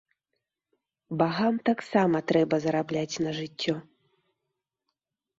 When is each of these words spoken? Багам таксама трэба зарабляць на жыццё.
Багам 1.21 1.55
таксама 1.69 2.21
трэба 2.31 2.55
зарабляць 2.63 3.21
на 3.27 3.31
жыццё. 3.41 3.75